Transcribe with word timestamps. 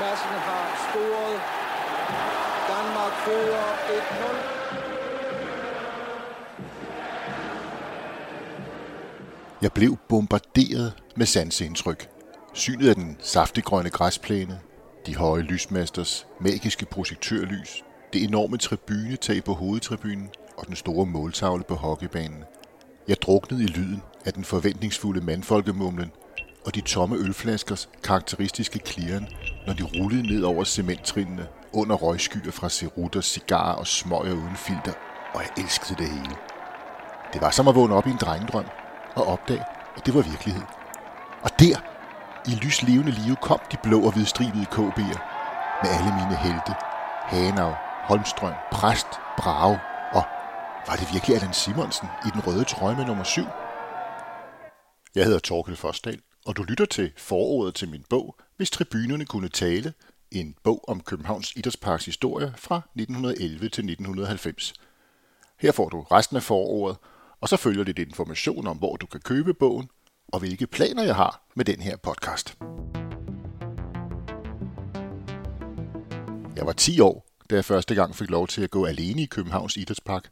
Madsen 0.00 0.36
har 0.48 0.64
scoret. 0.84 1.40
Danmark 2.68 3.12
fører 3.12 3.68
1-0. 3.88 4.36
Jeg 9.62 9.72
blev 9.72 9.96
bombarderet 10.08 10.92
med 11.16 11.26
sansindtryk. 11.26 12.08
Synet 12.52 12.88
af 12.88 12.94
den 12.94 13.16
saftiggrønne 13.20 13.90
græsplæne, 13.90 14.60
de 15.06 15.16
høje 15.16 15.42
lysmasters 15.42 16.26
magiske 16.40 16.86
projektørlys, 16.86 17.84
det 18.12 18.24
enorme 18.24 18.56
tribunetag 18.56 19.44
på 19.44 19.52
hovedtribunen 19.52 20.30
og 20.56 20.66
den 20.66 20.76
store 20.76 21.06
måltavle 21.06 21.64
på 21.68 21.74
hockeybanen. 21.74 22.44
Jeg 23.08 23.22
druknede 23.22 23.64
i 23.64 23.66
lyden 23.66 24.02
af 24.24 24.32
den 24.32 24.44
forventningsfulde 24.44 25.20
mandfolkemumlen 25.20 26.10
og 26.66 26.74
de 26.74 26.80
tomme 26.80 27.16
ølflaskers 27.16 27.88
karakteristiske 28.04 28.78
klirren, 28.78 29.28
når 29.66 29.72
de 29.72 29.82
rullede 29.82 30.22
ned 30.22 30.42
over 30.42 30.64
cementtrinene 30.64 31.46
under 31.72 31.96
røgskyer 31.96 32.52
fra 32.52 32.68
cerutter, 32.68 33.20
cigarer 33.20 33.74
og 33.74 33.86
smøger 33.86 34.32
uden 34.32 34.56
filter, 34.56 34.92
og 35.34 35.42
jeg 35.42 35.64
elskede 35.64 36.02
det 36.02 36.10
hele. 36.10 36.36
Det 37.32 37.40
var 37.42 37.50
som 37.50 37.68
at 37.68 37.74
vågne 37.74 37.94
op 37.94 38.06
i 38.06 38.10
en 38.10 38.16
drengedrøm 38.16 38.66
og 39.14 39.26
opdage, 39.26 39.64
at 39.96 40.06
det 40.06 40.14
var 40.14 40.22
virkelighed. 40.22 40.62
Og 41.42 41.50
der, 41.58 41.76
i 42.46 42.54
lyslevende 42.64 43.12
live, 43.12 43.36
kom 43.36 43.60
de 43.72 43.76
blå 43.82 44.00
og 44.00 44.12
hvidstribede 44.12 44.66
KB'er 44.74 45.20
med 45.82 45.90
alle 45.96 46.12
mine 46.20 46.36
helte. 46.36 46.74
Hanau, 47.32 47.72
Holmstrøm, 48.08 48.54
Præst, 48.72 49.06
Brage 49.38 49.80
og 50.12 50.24
var 50.86 50.96
det 50.96 51.12
virkelig 51.12 51.36
Allan 51.36 51.52
Simonsen 51.52 52.08
i 52.26 52.28
den 52.34 52.40
røde 52.46 52.64
trøje 52.64 52.96
med 52.96 53.04
nummer 53.04 53.24
7? 53.24 53.40
Jeg 55.14 55.24
hedder 55.24 55.38
Torkel 55.38 55.76
Forsdal, 55.76 56.20
og 56.44 56.56
du 56.56 56.62
lytter 56.62 56.84
til 56.84 57.12
forordet 57.16 57.74
til 57.74 57.88
min 57.88 58.04
bog, 58.10 58.36
hvis 58.56 58.70
tribunerne 58.70 59.26
kunne 59.26 59.48
tale, 59.48 59.92
en 60.30 60.54
bog 60.62 60.88
om 60.88 61.00
Københavns 61.00 61.52
Idrætsparks 61.56 62.04
historie 62.04 62.54
fra 62.56 62.76
1911 62.76 63.58
til 63.58 63.66
1990. 63.66 64.74
Her 65.60 65.72
får 65.72 65.88
du 65.88 66.00
resten 66.00 66.36
af 66.36 66.42
forordet, 66.42 66.96
og 67.40 67.48
så 67.48 67.56
følger 67.56 67.84
lidt 67.84 67.98
information 67.98 68.66
om, 68.66 68.76
hvor 68.76 68.96
du 68.96 69.06
kan 69.06 69.20
købe 69.20 69.54
bogen, 69.54 69.88
og 70.28 70.38
hvilke 70.40 70.66
planer 70.66 71.02
jeg 71.02 71.16
har 71.16 71.46
med 71.54 71.64
den 71.64 71.80
her 71.80 71.96
podcast. 71.96 72.56
Jeg 76.56 76.66
var 76.66 76.72
10 76.72 77.00
år, 77.00 77.26
da 77.50 77.54
jeg 77.54 77.64
første 77.64 77.94
gang 77.94 78.16
fik 78.16 78.30
lov 78.30 78.48
til 78.48 78.62
at 78.62 78.70
gå 78.70 78.84
alene 78.84 79.22
i 79.22 79.26
Københavns 79.26 79.76
Idrætspark. 79.76 80.30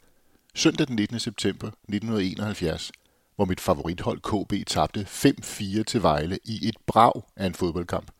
Søndag 0.54 0.86
den 0.86 0.96
19. 0.96 1.20
september 1.20 1.66
1971, 1.66 2.92
hvor 3.36 3.44
mit 3.44 3.60
favorithold 3.60 4.20
KB 4.20 4.66
tabte 4.66 5.00
5-4 5.00 5.82
til 5.82 6.02
Vejle 6.02 6.38
i 6.44 6.68
et 6.68 6.76
brag 6.86 7.12
af 7.36 7.46
en 7.46 7.54
fodboldkamp. 7.54 8.10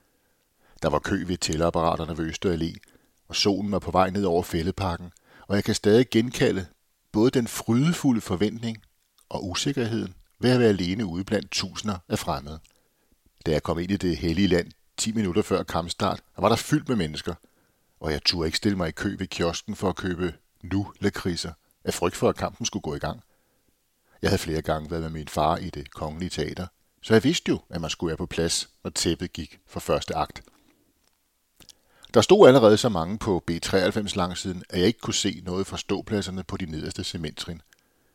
Der 0.82 0.88
var 0.88 0.98
kø 0.98 1.24
ved 1.26 1.36
tælleapparaterne 1.36 2.18
ved 2.18 2.24
Øster 2.24 2.56
Allé, 2.56 2.76
og 3.28 3.36
solen 3.36 3.72
var 3.72 3.78
på 3.78 3.90
vej 3.90 4.10
ned 4.10 4.24
over 4.24 4.42
fældeparken, 4.42 5.12
og 5.48 5.56
jeg 5.56 5.64
kan 5.64 5.74
stadig 5.74 6.10
genkalde 6.10 6.66
både 7.12 7.30
den 7.30 7.46
frydefulde 7.46 8.20
forventning 8.20 8.78
og 9.28 9.48
usikkerheden 9.48 10.14
ved 10.38 10.50
at 10.50 10.60
være 10.60 10.68
alene 10.68 11.06
ude 11.06 11.24
blandt 11.24 11.50
tusinder 11.50 11.98
af 12.08 12.18
fremmede. 12.18 12.60
Da 13.46 13.50
jeg 13.50 13.62
kom 13.62 13.78
ind 13.78 13.90
i 13.90 13.96
det 13.96 14.16
hellige 14.16 14.48
land 14.48 14.72
10 14.96 15.12
minutter 15.12 15.42
før 15.42 15.62
kampstart, 15.62 16.22
var 16.38 16.48
der 16.48 16.56
fyldt 16.56 16.88
med 16.88 16.96
mennesker, 16.96 17.34
og 18.00 18.12
jeg 18.12 18.22
turde 18.24 18.46
ikke 18.48 18.58
stille 18.58 18.76
mig 18.76 18.88
i 18.88 18.92
kø 18.92 19.16
ved 19.18 19.26
kiosken 19.26 19.76
for 19.76 19.88
at 19.88 19.96
købe 19.96 20.34
nu 20.62 20.92
lakridser, 21.00 21.52
af 21.84 21.94
frygt 21.94 22.16
for, 22.16 22.28
at 22.28 22.36
kampen 22.36 22.66
skulle 22.66 22.82
gå 22.82 22.94
i 22.94 22.98
gang. 22.98 23.22
Jeg 24.22 24.30
havde 24.30 24.42
flere 24.42 24.62
gange 24.62 24.90
været 24.90 25.02
med 25.02 25.10
min 25.10 25.28
far 25.28 25.56
i 25.56 25.70
det 25.70 25.90
kongelige 25.90 26.30
teater, 26.30 26.66
så 27.02 27.14
jeg 27.14 27.24
vidste 27.24 27.48
jo, 27.48 27.60
at 27.70 27.80
man 27.80 27.90
skulle 27.90 28.08
være 28.08 28.16
på 28.16 28.26
plads, 28.26 28.68
når 28.84 28.90
tæppet 28.90 29.32
gik 29.32 29.58
for 29.66 29.80
første 29.80 30.14
akt. 30.14 30.42
Der 32.14 32.20
stod 32.20 32.48
allerede 32.48 32.76
så 32.76 32.88
mange 32.88 33.18
på 33.18 33.44
B93 33.50 34.16
langsiden, 34.16 34.64
at 34.70 34.78
jeg 34.78 34.86
ikke 34.86 35.00
kunne 35.00 35.14
se 35.14 35.42
noget 35.44 35.66
fra 35.66 35.78
ståpladserne 35.78 36.42
på 36.42 36.56
de 36.56 36.66
nederste 36.66 37.04
cementtrin. 37.04 37.62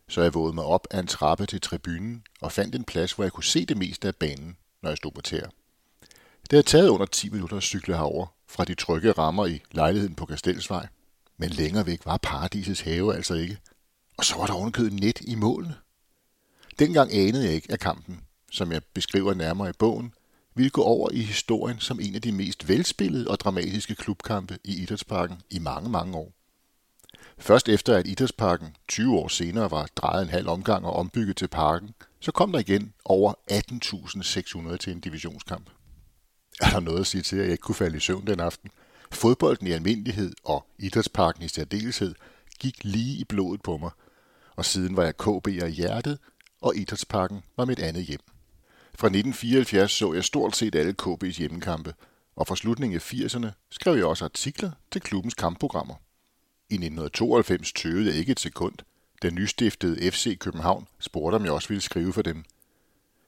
Så 0.09 0.21
jeg 0.21 0.33
vågede 0.33 0.53
mig 0.53 0.63
op 0.63 0.87
af 0.91 0.99
en 0.99 1.07
trappe 1.07 1.45
til 1.45 1.61
tribunen 1.61 2.23
og 2.41 2.51
fandt 2.51 2.75
en 2.75 2.83
plads, 2.83 3.13
hvor 3.13 3.23
jeg 3.23 3.31
kunne 3.31 3.43
se 3.43 3.65
det 3.65 3.77
meste 3.77 4.07
af 4.07 4.15
banen, 4.15 4.57
når 4.81 4.89
jeg 4.89 4.97
stod 4.97 5.11
på 5.11 5.21
tæer. 5.21 5.49
Det 6.41 6.51
havde 6.51 6.63
taget 6.63 6.89
under 6.89 7.05
10 7.05 7.29
minutter 7.29 7.57
at 7.57 7.63
cykle 7.63 7.95
herover 7.95 8.27
fra 8.47 8.65
de 8.65 8.75
trygge 8.75 9.11
rammer 9.11 9.45
i 9.45 9.61
lejligheden 9.71 10.15
på 10.15 10.25
Kastelsvej. 10.25 10.87
Men 11.37 11.49
længere 11.49 11.85
væk 11.85 12.05
var 12.05 12.17
paradisets 12.17 12.81
have 12.81 13.15
altså 13.15 13.33
ikke. 13.33 13.57
Og 14.17 14.25
så 14.25 14.37
var 14.37 14.45
der 14.45 14.53
ovenkød 14.53 14.89
net 14.89 15.21
i 15.21 15.35
målene. 15.35 15.75
Dengang 16.79 17.13
anede 17.13 17.45
jeg 17.45 17.53
ikke, 17.53 17.71
at 17.71 17.79
kampen, 17.79 18.21
som 18.51 18.71
jeg 18.71 18.81
beskriver 18.93 19.33
nærmere 19.33 19.69
i 19.69 19.73
bogen, 19.79 20.13
ville 20.55 20.69
gå 20.69 20.81
over 20.81 21.09
i 21.11 21.21
historien 21.21 21.79
som 21.79 21.99
en 21.99 22.15
af 22.15 22.21
de 22.21 22.31
mest 22.31 22.67
velspillede 22.67 23.27
og 23.27 23.39
dramatiske 23.39 23.95
klubkampe 23.95 24.57
i 24.63 24.81
Idrætsparken 24.81 25.41
i 25.49 25.59
mange, 25.59 25.89
mange 25.89 26.17
år. 26.17 26.33
Først 27.37 27.69
efter 27.69 27.95
at 27.95 28.07
Idrætsparken 28.07 28.75
20 28.87 29.17
år 29.17 29.27
senere 29.27 29.71
var 29.71 29.89
drejet 29.95 30.23
en 30.23 30.29
halv 30.29 30.47
omgang 30.47 30.85
og 30.85 30.93
ombygget 30.93 31.37
til 31.37 31.47
parken, 31.47 31.93
så 32.19 32.31
kom 32.31 32.51
der 32.51 32.59
igen 32.59 32.93
over 33.05 33.33
18.600 34.71 34.77
til 34.77 34.93
en 34.93 34.99
divisionskamp. 34.99 35.69
Er 36.61 36.69
der 36.69 36.79
noget 36.79 36.99
at 36.99 37.07
sige 37.07 37.21
til, 37.21 37.35
at 37.35 37.43
jeg 37.43 37.51
ikke 37.51 37.61
kunne 37.61 37.75
falde 37.75 37.97
i 37.97 37.99
søvn 37.99 38.27
den 38.27 38.39
aften? 38.39 38.69
Fodbolden 39.11 39.67
i 39.67 39.71
almindelighed 39.71 40.33
og 40.43 40.65
Idrætsparken 40.79 41.43
i 41.43 41.47
særdeleshed 41.47 42.15
gik 42.59 42.83
lige 42.83 43.17
i 43.17 43.23
blodet 43.23 43.61
på 43.61 43.77
mig, 43.77 43.91
og 44.55 44.65
siden 44.65 44.97
var 44.97 45.03
jeg 45.03 45.13
KB'er 45.21 45.65
i 45.65 45.71
hjertet, 45.71 46.17
og 46.61 46.75
Idrætsparken 46.75 47.43
var 47.57 47.65
mit 47.65 47.79
andet 47.79 48.03
hjem. 48.03 48.21
Fra 48.95 49.07
1974 49.07 49.91
så 49.91 50.13
jeg 50.13 50.23
stort 50.23 50.55
set 50.55 50.75
alle 50.75 50.95
KB's 51.01 51.37
hjemmekampe, 51.37 51.93
og 52.35 52.47
fra 52.47 52.55
slutningen 52.55 52.95
af 52.95 53.13
80'erne 53.13 53.47
skrev 53.71 53.95
jeg 53.95 54.05
også 54.05 54.25
artikler 54.25 54.71
til 54.91 55.01
klubbens 55.01 55.33
kampprogrammer. 55.33 55.95
I 56.69 56.73
1992 56.73 57.73
tøvede 57.73 58.07
jeg 58.07 58.15
ikke 58.15 58.31
et 58.31 58.39
sekund. 58.39 58.73
Den 59.21 59.35
nystiftede 59.35 60.11
FC 60.11 60.37
København 60.37 60.87
spurgte, 60.99 61.35
om 61.35 61.43
jeg 61.43 61.51
også 61.51 61.67
ville 61.67 61.81
skrive 61.81 62.13
for 62.13 62.21
dem. 62.21 62.43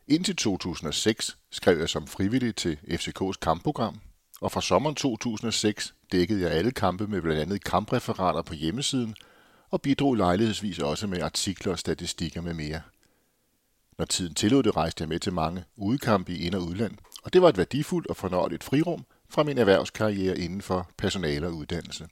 Indtil 0.07 0.35
2006 0.35 1.38
skrev 1.51 1.79
jeg 1.79 1.89
som 1.89 2.07
frivillig 2.07 2.56
til 2.56 2.79
FCK's 2.88 3.39
kampprogram, 3.41 4.00
og 4.41 4.51
fra 4.51 4.62
sommeren 4.62 4.95
2006 4.95 5.94
dækkede 6.12 6.41
jeg 6.41 6.51
alle 6.51 6.72
kampe 6.72 7.07
med 7.07 7.22
blandt 7.22 7.41
andet 7.41 7.63
kampreferater 7.63 8.41
på 8.41 8.53
hjemmesiden 8.53 9.16
og 9.69 9.81
bidrog 9.81 10.16
lejlighedsvis 10.16 10.79
også 10.79 11.07
med 11.07 11.22
artikler 11.22 11.72
og 11.72 11.79
statistikker 11.79 12.41
med 12.41 12.53
mere. 12.53 12.81
Når 13.99 14.05
tiden 14.05 14.33
tillod 14.33 14.63
det, 14.63 14.75
rejste 14.75 15.01
jeg 15.01 15.09
med 15.09 15.19
til 15.19 15.33
mange 15.33 15.63
udekampe 15.75 16.33
i 16.33 16.45
ind- 16.45 16.55
og 16.55 16.63
udland, 16.63 16.97
og 17.23 17.33
det 17.33 17.41
var 17.41 17.49
et 17.49 17.57
værdifuldt 17.57 18.07
og 18.07 18.17
fornøjeligt 18.17 18.63
frirum 18.63 19.05
fra 19.29 19.43
min 19.43 19.57
erhvervskarriere 19.57 20.37
inden 20.37 20.61
for 20.61 20.89
personale 20.97 21.47
og 21.47 21.53
uddannelse. 21.53 22.07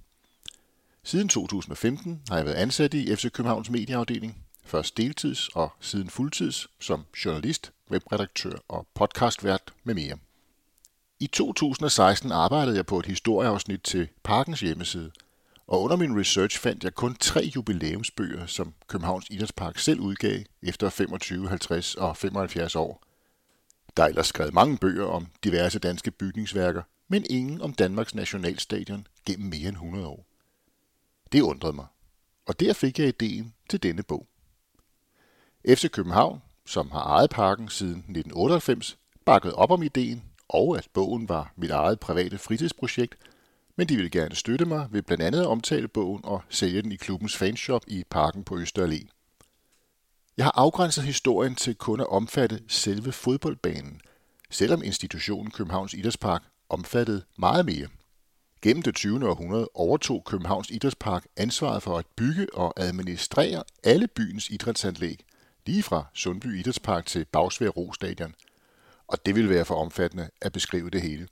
Siden 1.03 1.29
2015 1.29 2.21
har 2.29 2.37
jeg 2.37 2.45
været 2.45 2.55
ansat 2.55 2.93
i 2.93 3.15
FC 3.15 3.31
Københavns 3.31 3.69
medieafdeling, 3.69 4.37
først 4.65 4.97
deltids 4.97 5.47
og 5.47 5.69
siden 5.81 6.09
fuldtids 6.09 6.67
som 6.79 7.05
journalist, 7.25 7.71
webredaktør 7.91 8.57
og 8.67 8.87
podcastvært 8.93 9.73
med 9.83 9.95
mere. 9.95 10.17
I 11.19 11.27
2016 11.27 12.31
arbejdede 12.31 12.75
jeg 12.75 12.85
på 12.85 12.99
et 12.99 13.05
historieafsnit 13.05 13.81
til 13.81 14.07
Parkens 14.23 14.59
hjemmeside, 14.59 15.11
og 15.67 15.81
under 15.81 15.95
min 15.95 16.19
research 16.19 16.59
fandt 16.59 16.83
jeg 16.83 16.95
kun 16.95 17.15
tre 17.15 17.51
jubilæumsbøger, 17.55 18.45
som 18.45 18.73
Københavns 18.87 19.27
Idrætspark 19.29 19.79
selv 19.79 19.99
udgav 19.99 20.39
efter 20.61 20.89
25, 20.89 21.49
50 21.49 21.95
og 21.95 22.17
75 22.17 22.75
år. 22.75 23.03
Der 23.97 24.03
er 24.03 24.07
ellers 24.07 24.27
skrevet 24.27 24.53
mange 24.53 24.77
bøger 24.77 25.05
om 25.05 25.27
diverse 25.43 25.79
danske 25.79 26.11
bygningsværker, 26.11 26.81
men 27.07 27.25
ingen 27.29 27.61
om 27.61 27.73
Danmarks 27.73 28.15
nationalstadion 28.15 29.07
gennem 29.25 29.49
mere 29.49 29.67
end 29.67 29.75
100 29.75 30.07
år. 30.07 30.25
Det 31.31 31.41
undrede 31.41 31.73
mig, 31.73 31.85
og 32.45 32.59
der 32.59 32.73
fik 32.73 32.99
jeg 32.99 33.07
ideen 33.07 33.53
til 33.69 33.83
denne 33.83 34.03
bog. 34.03 34.27
FC 35.67 35.91
København, 35.91 36.41
som 36.65 36.91
har 36.91 37.03
ejet 37.03 37.29
parken 37.29 37.69
siden 37.69 37.97
1998, 37.97 38.97
bakkede 39.25 39.55
op 39.55 39.71
om 39.71 39.83
ideen, 39.83 40.23
og 40.49 40.77
at 40.77 40.87
bogen 40.93 41.29
var 41.29 41.53
mit 41.55 41.71
eget 41.71 41.99
private 41.99 42.37
fritidsprojekt, 42.37 43.17
men 43.77 43.89
de 43.89 43.95
ville 43.95 44.09
gerne 44.09 44.35
støtte 44.35 44.65
mig 44.65 44.87
ved 44.91 45.01
blandt 45.01 45.23
andet 45.23 45.39
at 45.41 45.47
omtale 45.47 45.87
bogen 45.87 46.21
og 46.23 46.41
sælge 46.49 46.81
den 46.81 46.91
i 46.91 46.95
klubbens 46.95 47.37
fanshop 47.37 47.83
i 47.87 48.03
parken 48.09 48.43
på 48.43 48.57
Øster 48.57 48.87
Allé. 48.87 49.07
Jeg 50.37 50.45
har 50.45 50.51
afgrænset 50.55 51.03
historien 51.03 51.55
til 51.55 51.75
kun 51.75 51.99
at 51.99 52.09
omfatte 52.09 52.59
selve 52.67 53.11
fodboldbanen, 53.11 54.01
selvom 54.49 54.83
institutionen 54.83 55.51
Københavns 55.51 55.93
Idrætspark 55.93 56.43
omfattede 56.69 57.23
meget 57.37 57.65
mere. 57.65 57.87
Gennem 58.61 58.83
det 58.83 58.95
20. 58.95 59.29
århundrede 59.29 59.69
overtog 59.73 60.23
Københavns 60.25 60.69
Idrætspark 60.69 61.25
ansvaret 61.37 61.83
for 61.83 61.97
at 61.97 62.05
bygge 62.15 62.47
og 62.53 62.73
administrere 62.77 63.63
alle 63.83 64.07
byens 64.07 64.49
idrætsanlæg, 64.49 65.25
lige 65.65 65.83
fra 65.83 66.05
Sundby 66.13 66.59
Idrætspark 66.59 67.05
til 67.05 67.25
Bagsvær 67.25 67.67
Rostadion. 67.67 68.35
Og 69.07 69.25
det 69.25 69.35
vil 69.35 69.49
være 69.49 69.65
for 69.65 69.75
omfattende 69.75 70.29
at 70.41 70.51
beskrive 70.51 70.89
det 70.89 71.01
hele. 71.01 71.27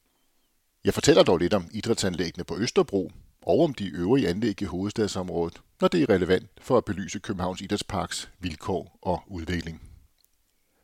Jeg 0.85 0.93
fortæller 0.93 1.23
dog 1.23 1.37
lidt 1.37 1.53
om 1.53 1.67
idrætsanlæggene 1.71 2.43
på 2.43 2.57
Østerbro 2.57 3.11
og 3.41 3.63
om 3.63 3.73
de 3.73 3.87
øvrige 3.87 4.29
anlæg 4.29 4.61
i 4.61 4.65
hovedstadsområdet, 4.65 5.61
når 5.81 5.87
det 5.87 6.01
er 6.01 6.09
relevant 6.09 6.49
for 6.61 6.77
at 6.77 6.85
belyse 6.85 7.19
Københavns 7.19 7.61
Idrætsparks 7.61 8.29
vilkår 8.39 8.99
og 9.01 9.23
udvikling. 9.27 9.81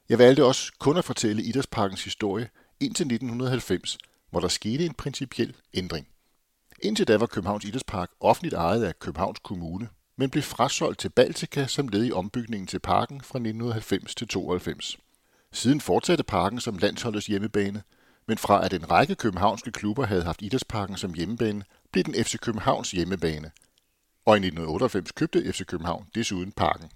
Jeg 0.10 0.20
valgte 0.20 0.46
også 0.46 0.72
kun 0.80 0.98
at 0.98 1.06
fortælle 1.06 1.44
Idrætsparkens 1.44 2.04
historie 2.04 2.50
indtil 2.80 3.04
1990, 3.04 3.98
hvor 4.30 4.40
der 4.40 4.48
skete 4.48 4.86
en 4.86 4.94
principiel 4.94 5.56
ændring. 5.74 6.08
Indtil 6.84 7.08
da 7.08 7.18
var 7.18 7.26
Københavns 7.26 7.66
Idrætspark 7.66 8.10
offentligt 8.20 8.56
ejet 8.56 8.84
af 8.84 9.00
Københavns 9.00 9.40
Kommune, 9.44 9.90
men 10.16 10.30
blev 10.30 10.44
frasolgt 10.44 11.00
til 11.00 11.10
Baltica 11.10 11.68
som 11.68 11.88
led 11.88 12.06
i 12.06 12.12
ombygningen 12.12 12.68
til 12.68 12.80
parken 12.80 13.22
fra 13.22 13.38
1990 13.38 14.16
til 14.16 14.28
92. 14.28 14.98
Siden 15.52 15.82
fortsatte 15.82 16.24
parken 16.24 16.60
som 16.60 16.78
landsholdets 16.78 17.28
hjemmebane, 17.28 17.84
men 18.28 18.38
fra 18.38 18.66
at 18.66 18.74
en 18.74 18.92
række 18.92 19.16
københavnske 19.16 19.72
klubber 19.72 20.06
havde 20.06 20.24
haft 20.24 20.42
Idrætsparken 20.42 20.98
som 20.98 21.14
hjemmebane, 21.14 21.64
blev 21.92 22.04
den 22.04 22.26
FC 22.26 22.40
Københavns 22.40 22.92
hjemmebane. 22.92 23.52
Og 24.26 24.36
i 24.36 24.38
1998 24.38 25.12
købte 25.12 25.54
FC 25.54 25.66
København 25.66 26.08
desuden 26.16 26.52
parken. 26.52 26.90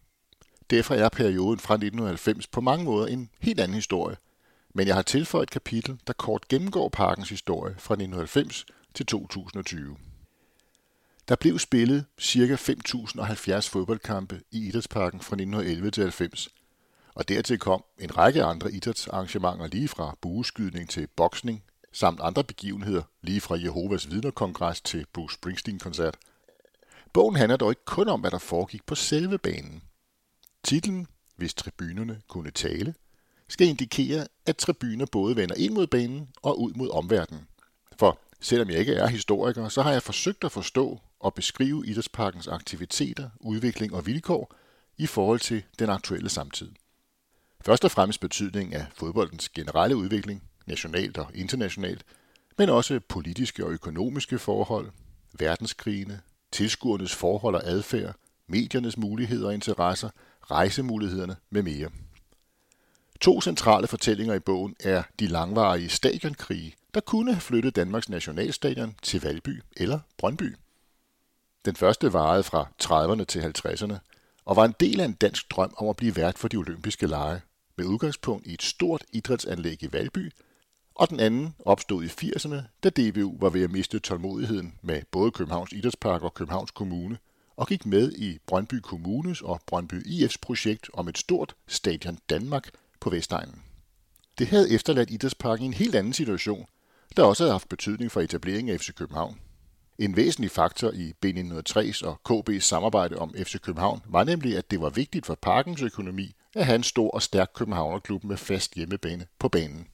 Derfor 0.69 0.95
er 0.95 1.09
perioden 1.09 1.59
fra 1.59 1.73
1990 1.73 2.47
på 2.47 2.61
mange 2.61 2.85
måder 2.85 3.07
en 3.07 3.29
helt 3.39 3.59
anden 3.59 3.75
historie, 3.75 4.17
men 4.73 4.87
jeg 4.87 4.95
har 4.95 5.01
tilføjet 5.01 5.43
et 5.43 5.49
kapitel, 5.49 5.99
der 6.07 6.13
kort 6.13 6.47
gennemgår 6.47 6.89
parkens 6.89 7.29
historie 7.29 7.75
fra 7.77 7.93
1990 7.93 8.65
til 8.93 9.05
2020. 9.05 9.97
Der 11.27 11.35
blev 11.35 11.59
spillet 11.59 12.05
ca. 12.21 12.55
5.070 12.55 13.69
fodboldkampe 13.69 14.41
i 14.51 14.67
Idrætsparken 14.67 15.19
fra 15.19 15.35
1911 15.35 15.91
til 15.91 16.03
90, 16.03 16.49
og 17.15 17.29
dertil 17.29 17.59
kom 17.59 17.83
en 17.97 18.17
række 18.17 18.43
andre 18.43 18.71
idrætsarrangementer 18.71 19.67
lige 19.67 19.87
fra 19.87 20.17
bueskydning 20.21 20.89
til 20.89 21.07
boksning, 21.07 21.63
samt 21.91 22.19
andre 22.23 22.43
begivenheder 22.43 23.03
lige 23.21 23.41
fra 23.41 23.55
Jehovas 23.59 24.11
vidnerkongres 24.11 24.81
til 24.81 25.05
Bruce 25.13 25.33
Springsteen-koncert. 25.33 26.17
Bogen 27.13 27.35
handler 27.35 27.57
dog 27.57 27.71
ikke 27.71 27.85
kun 27.85 28.07
om, 28.09 28.19
hvad 28.19 28.31
der 28.31 28.37
foregik 28.37 28.85
på 28.85 28.95
selve 28.95 29.37
banen. 29.37 29.83
Titlen, 30.63 31.07
hvis 31.35 31.53
tribunerne 31.53 32.21
kunne 32.27 32.51
tale, 32.51 32.93
skal 33.49 33.67
indikere, 33.67 34.27
at 34.45 34.57
tribuner 34.57 35.05
både 35.11 35.35
vender 35.35 35.55
ind 35.55 35.73
mod 35.73 35.87
banen 35.87 36.29
og 36.41 36.61
ud 36.61 36.73
mod 36.73 36.89
omverdenen. 36.89 37.47
For 37.99 38.19
selvom 38.41 38.69
jeg 38.69 38.79
ikke 38.79 38.93
er 38.93 39.07
historiker, 39.07 39.69
så 39.69 39.81
har 39.81 39.91
jeg 39.91 40.03
forsøgt 40.03 40.43
at 40.43 40.51
forstå 40.51 40.99
og 41.19 41.33
beskrive 41.33 41.87
idrætsparkens 41.87 42.47
aktiviteter, 42.47 43.29
udvikling 43.39 43.93
og 43.93 44.05
vilkår 44.05 44.55
i 44.97 45.05
forhold 45.05 45.39
til 45.39 45.63
den 45.79 45.89
aktuelle 45.89 46.29
samtid. 46.29 46.71
Først 47.65 47.85
og 47.85 47.91
fremmest 47.91 48.19
betydningen 48.19 48.73
af 48.73 48.85
fodboldens 48.93 49.49
generelle 49.49 49.95
udvikling, 49.95 50.43
nationalt 50.65 51.17
og 51.17 51.27
internationalt, 51.35 52.05
men 52.57 52.69
også 52.69 52.99
politiske 53.09 53.65
og 53.65 53.71
økonomiske 53.71 54.39
forhold, 54.39 54.91
verdenskrigene, 55.39 56.21
tilskuernes 56.51 57.15
forhold 57.15 57.55
og 57.55 57.61
adfærd, 57.65 58.15
mediernes 58.47 58.97
muligheder 58.97 59.47
og 59.47 59.53
interesser, 59.53 60.09
rejsemulighederne 60.51 61.35
med 61.49 61.63
mere. 61.63 61.89
To 63.21 63.41
centrale 63.41 63.87
fortællinger 63.87 64.33
i 64.33 64.39
bogen 64.39 64.75
er 64.79 65.03
de 65.19 65.27
langvarige 65.27 65.89
stadionkrige, 65.89 66.75
der 66.93 66.99
kunne 66.99 67.33
have 67.33 67.41
flyttet 67.41 67.75
Danmarks 67.75 68.09
nationalstadion 68.09 68.95
til 69.01 69.21
Valby 69.21 69.61
eller 69.77 69.99
Brøndby. 70.17 70.55
Den 71.65 71.75
første 71.75 72.13
varede 72.13 72.43
fra 72.43 72.67
30'erne 72.83 73.23
til 73.23 73.39
50'erne 73.39 73.95
og 74.45 74.55
var 74.55 74.65
en 74.65 74.75
del 74.79 74.99
af 74.99 75.05
en 75.05 75.13
dansk 75.13 75.51
drøm 75.51 75.73
om 75.77 75.89
at 75.89 75.95
blive 75.95 76.15
vært 76.15 76.37
for 76.37 76.47
de 76.47 76.57
olympiske 76.57 77.07
lege, 77.07 77.41
med 77.77 77.85
udgangspunkt 77.85 78.47
i 78.47 78.53
et 78.53 78.63
stort 78.63 79.03
idrætsanlæg 79.13 79.83
i 79.83 79.93
Valby, 79.93 80.31
og 80.95 81.09
den 81.09 81.19
anden 81.19 81.55
opstod 81.59 82.03
i 82.03 82.07
80'erne, 82.07 82.61
da 82.83 82.89
DBU 82.89 83.37
var 83.39 83.49
ved 83.49 83.63
at 83.63 83.71
miste 83.71 83.99
tålmodigheden 83.99 84.73
med 84.81 85.01
både 85.11 85.31
Københavns 85.31 85.73
Idrætspark 85.73 86.21
og 86.21 86.33
Københavns 86.33 86.71
Kommune, 86.71 87.17
og 87.55 87.67
gik 87.67 87.85
med 87.85 88.11
i 88.11 88.39
Brøndby 88.47 88.75
Kommunes 88.75 89.41
og 89.41 89.61
Brøndby 89.67 90.05
IF's 90.07 90.35
projekt 90.41 90.89
om 90.93 91.07
et 91.07 91.17
stort 91.17 91.55
stadion 91.67 92.19
Danmark 92.29 92.69
på 92.99 93.09
Vestegnen. 93.09 93.61
Det 94.37 94.47
havde 94.47 94.71
efterladt 94.71 95.11
Idrætsparken 95.11 95.63
i 95.63 95.67
en 95.67 95.73
helt 95.73 95.95
anden 95.95 96.13
situation, 96.13 96.65
der 97.17 97.23
også 97.23 97.43
havde 97.43 97.53
haft 97.53 97.69
betydning 97.69 98.11
for 98.11 98.21
etableringen 98.21 98.73
af 98.73 98.79
FC 98.79 98.93
København. 98.93 99.39
En 99.99 100.15
væsentlig 100.15 100.51
faktor 100.51 100.91
i 100.91 101.13
B1903's 101.25 102.07
og 102.07 102.19
KB's 102.29 102.59
samarbejde 102.59 103.17
om 103.17 103.33
FC 103.37 103.59
København 103.61 104.01
var 104.05 104.23
nemlig, 104.23 104.57
at 104.57 104.71
det 104.71 104.81
var 104.81 104.89
vigtigt 104.89 105.25
for 105.25 105.35
parkens 105.35 105.81
økonomi 105.81 106.35
at 106.55 106.65
have 106.65 106.75
en 106.75 106.83
stor 106.83 107.09
og 107.09 107.21
stærk 107.21 107.51
københavnerklub 107.55 108.23
med 108.23 108.37
fast 108.37 108.73
hjemmebane 108.73 109.27
på 109.39 109.49
banen. 109.49 109.87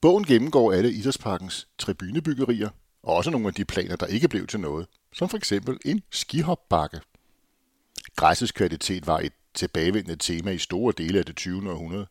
Bogen 0.00 0.24
gennemgår 0.24 0.72
alle 0.72 0.92
idrætsparkens 0.92 1.68
tribunebyggerier, 1.78 2.68
og 3.02 3.14
også 3.14 3.30
nogle 3.30 3.48
af 3.48 3.54
de 3.54 3.64
planer, 3.64 3.96
der 3.96 4.06
ikke 4.06 4.28
blev 4.28 4.46
til 4.46 4.60
noget, 4.60 4.86
som 5.12 5.28
for 5.28 5.36
eksempel 5.36 5.78
en 5.84 6.02
skihopbakke. 6.10 7.00
Græssets 8.16 8.52
kvalitet 8.52 9.06
var 9.06 9.18
et 9.18 9.32
tilbagevendende 9.54 10.16
tema 10.16 10.50
i 10.50 10.58
store 10.58 10.94
dele 10.98 11.18
af 11.18 11.24
det 11.24 11.36
20. 11.36 11.70
århundrede, 11.70 12.06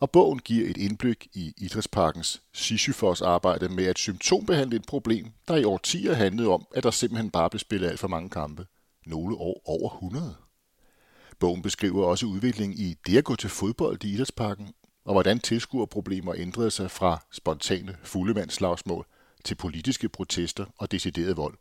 og 0.00 0.10
bogen 0.10 0.38
giver 0.38 0.70
et 0.70 0.76
indblik 0.76 1.28
i 1.32 1.54
idrætsparkens 1.56 2.42
Sisyfos 2.52 3.22
arbejde 3.22 3.68
med 3.68 3.84
at 3.84 3.98
symptombehandle 3.98 4.76
et 4.76 4.86
problem, 4.86 5.32
der 5.48 5.56
i 5.56 5.64
årtier 5.64 6.14
handlede 6.14 6.48
om, 6.48 6.66
at 6.74 6.82
der 6.82 6.90
simpelthen 6.90 7.30
bare 7.30 7.50
blev 7.50 7.58
spillet 7.58 7.88
alt 7.88 8.00
for 8.00 8.08
mange 8.08 8.30
kampe. 8.30 8.66
Nogle 9.06 9.36
år 9.36 9.62
over 9.64 9.94
100. 9.94 10.34
Bogen 11.38 11.62
beskriver 11.62 12.06
også 12.06 12.26
udviklingen 12.26 12.78
i 12.78 12.94
det 13.06 13.18
at 13.18 13.24
gå 13.24 13.36
til 13.36 13.50
fodbold 13.50 14.04
i 14.04 14.12
idrætsparken, 14.12 14.74
og 15.04 15.12
hvordan 15.14 15.40
tilskuerproblemer 15.40 16.34
ændrede 16.36 16.70
sig 16.70 16.90
fra 16.90 17.24
spontane 17.32 17.96
fuldemandsslagsmål 18.02 19.06
til 19.44 19.54
politiske 19.54 20.08
protester 20.08 20.64
og 20.78 20.92
decideret 20.92 21.36
vold. 21.36 21.54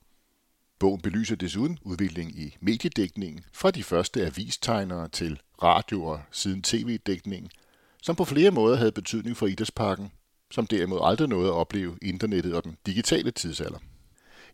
Bogen 0.80 1.02
belyser 1.02 1.36
desuden 1.36 1.80
udviklingen 1.82 2.36
i 2.38 2.58
mediedækningen 2.60 3.44
fra 3.54 3.72
de 3.72 3.84
første 3.84 4.26
avistegnere 4.26 5.08
til 5.08 5.42
radio 5.64 6.04
og 6.04 6.22
siden 6.32 6.62
tv-dækningen– 6.62 7.52
som 8.04 8.16
på 8.16 8.26
flere 8.26 8.52
måder 8.52 8.78
havde 8.78 8.92
betydning 8.92 9.38
for 9.38 9.48
Idrætsparken, 9.48 10.12
som 10.52 10.68
derimod 10.68 11.00
aldrig 11.04 11.28
nåede 11.28 11.50
at 11.50 11.54
opleve 11.54 11.98
internettet 12.02 12.56
og 12.56 12.64
den 12.64 12.78
digitale 12.86 13.32
tidsalder. 13.32 13.78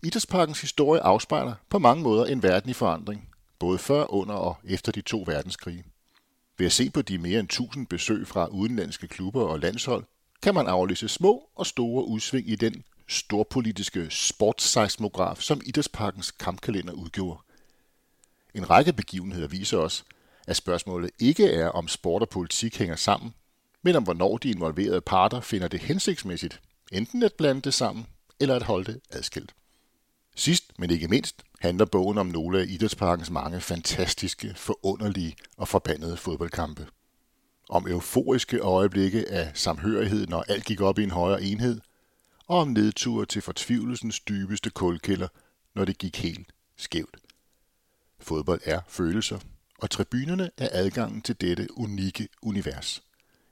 Idrætsparkens 0.03 0.61
historie 0.61 1.01
afspejler 1.01 1.53
på 1.69 1.79
mange 1.79 2.03
måder 2.03 2.25
en 2.25 2.43
verden 2.43 2.69
i 2.69 2.73
forandring, 2.73 3.29
både 3.59 3.77
før, 3.77 4.13
under 4.13 4.33
og 4.33 4.57
efter 4.63 4.91
de 4.91 5.01
to 5.01 5.23
verdenskrige. 5.27 5.83
Ved 6.57 6.65
at 6.65 6.71
se 6.71 6.89
på 6.89 7.01
de 7.01 7.17
mere 7.17 7.39
end 7.39 7.47
1000 7.47 7.87
besøg 7.87 8.27
fra 8.27 8.47
udenlandske 8.47 9.07
klubber 9.07 9.43
og 9.43 9.59
landshold, 9.59 10.03
kan 10.41 10.53
man 10.53 10.67
aflæse 10.67 11.07
små 11.07 11.49
og 11.55 11.65
store 11.65 12.05
udsving 12.05 12.49
i 12.49 12.55
den 12.55 12.83
storpolitiske 13.07 14.07
sportsseismograf, 14.09 15.37
som 15.37 15.61
Idrætsparkens 15.65 16.31
kampkalender 16.31 16.93
udgjorde. 16.93 17.39
En 18.53 18.69
række 18.69 18.93
begivenheder 18.93 19.47
viser 19.47 19.77
os, 19.77 20.05
at 20.49 20.55
spørgsmålet 20.55 21.11
ikke 21.19 21.47
er, 21.47 21.67
om 21.67 21.87
sport 21.87 22.21
og 22.21 22.29
politik 22.29 22.77
hænger 22.77 22.95
sammen, 22.95 23.33
men 23.81 23.95
om 23.95 24.03
hvornår 24.03 24.37
de 24.37 24.49
involverede 24.49 25.01
parter 25.01 25.41
finder 25.41 25.67
det 25.67 25.79
hensigtsmæssigt, 25.79 26.61
enten 26.91 27.23
at 27.23 27.33
blande 27.33 27.61
det 27.61 27.73
sammen 27.73 28.05
eller 28.39 28.55
at 28.55 28.63
holde 28.63 28.93
det 28.93 29.01
adskilt. 29.09 29.55
Sidst, 30.35 30.79
men 30.79 30.91
ikke 30.91 31.07
mindst, 31.07 31.43
handler 31.59 31.85
bogen 31.85 32.17
om 32.17 32.25
nogle 32.25 32.59
af 32.59 32.65
idrætsparkens 32.69 33.29
mange 33.29 33.61
fantastiske, 33.61 34.53
forunderlige 34.55 35.35
og 35.57 35.67
forbandede 35.67 36.17
fodboldkampe. 36.17 36.87
Om 37.69 37.87
euforiske 37.87 38.59
øjeblikke 38.59 39.29
af 39.29 39.51
samhørighed, 39.53 40.27
når 40.27 40.41
alt 40.47 40.65
gik 40.65 40.81
op 40.81 40.99
i 40.99 41.03
en 41.03 41.11
højere 41.11 41.43
enhed, 41.43 41.81
og 42.47 42.57
om 42.57 42.67
nedture 42.67 43.25
til 43.25 43.41
fortvivlelsens 43.41 44.19
dybeste 44.19 44.69
kulkælder, 44.69 45.27
når 45.75 45.85
det 45.85 45.97
gik 45.97 46.17
helt 46.17 46.47
skævt. 46.77 47.17
Fodbold 48.19 48.61
er 48.65 48.81
følelser, 48.87 49.39
og 49.81 49.89
tribunerne 49.89 50.49
er 50.57 50.69
adgangen 50.71 51.21
til 51.21 51.41
dette 51.41 51.67
unikke 51.77 52.27
univers. 52.41 53.03